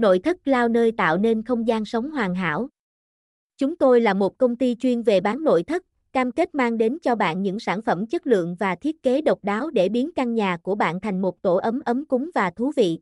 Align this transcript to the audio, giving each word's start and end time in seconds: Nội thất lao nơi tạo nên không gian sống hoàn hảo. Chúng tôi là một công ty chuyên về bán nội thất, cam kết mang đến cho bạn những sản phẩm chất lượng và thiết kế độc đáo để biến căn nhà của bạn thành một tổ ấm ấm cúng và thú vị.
Nội 0.00 0.18
thất 0.18 0.48
lao 0.48 0.68
nơi 0.68 0.92
tạo 0.92 1.18
nên 1.18 1.42
không 1.42 1.68
gian 1.68 1.84
sống 1.84 2.10
hoàn 2.10 2.34
hảo. 2.34 2.68
Chúng 3.58 3.76
tôi 3.76 4.00
là 4.00 4.14
một 4.14 4.38
công 4.38 4.56
ty 4.56 4.76
chuyên 4.80 5.02
về 5.02 5.20
bán 5.20 5.44
nội 5.44 5.62
thất, 5.62 5.82
cam 6.12 6.32
kết 6.32 6.54
mang 6.54 6.78
đến 6.78 6.98
cho 7.02 7.14
bạn 7.14 7.42
những 7.42 7.60
sản 7.60 7.82
phẩm 7.82 8.06
chất 8.06 8.26
lượng 8.26 8.56
và 8.58 8.74
thiết 8.74 9.02
kế 9.02 9.20
độc 9.20 9.38
đáo 9.44 9.70
để 9.70 9.88
biến 9.88 10.10
căn 10.16 10.34
nhà 10.34 10.56
của 10.56 10.74
bạn 10.74 11.00
thành 11.00 11.22
một 11.22 11.42
tổ 11.42 11.56
ấm 11.56 11.80
ấm 11.84 12.04
cúng 12.04 12.30
và 12.34 12.50
thú 12.50 12.72
vị. 12.76 12.98